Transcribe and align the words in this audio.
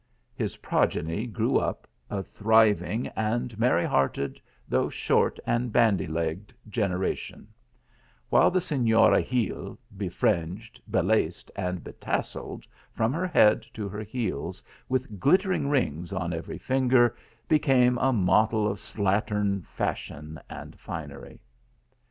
His 0.33 0.57
progeny 0.57 1.27
grew 1.27 1.59
up 1.59 1.87
a 2.09 2.23
thriving 2.23 3.09
and 3.09 3.55
merry 3.59 3.85
hearted, 3.85 4.41
though 4.67 4.89
short 4.89 5.37
and 5.45 5.71
bandy 5.71 6.07
legged 6.07 6.55
generation; 6.67 7.47
while 8.29 8.49
the 8.49 8.61
Senora 8.61 9.21
Gil, 9.21 9.77
be 9.95 10.09
fringed, 10.09 10.81
be 10.89 11.01
laced, 11.03 11.51
and 11.55 11.83
be 11.83 11.91
tasselled 11.91 12.65
from 12.91 13.13
her 13.13 13.27
head 13.27 13.61
to 13.75 13.87
her 13.89 14.01
heels, 14.01 14.63
with 14.89 15.19
glittering 15.19 15.69
rings 15.69 16.11
on 16.11 16.33
every 16.33 16.57
finger, 16.57 17.15
became 17.47 17.99
a 17.99 18.11
model 18.11 18.67
of 18.67 18.79
slattern 18.79 19.61
fashion 19.63 20.41
and 20.49 20.79
finery. 20.79 21.39